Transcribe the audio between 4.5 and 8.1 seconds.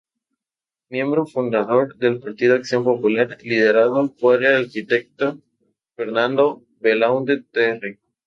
arquitecto Fernando Belaunde Terry.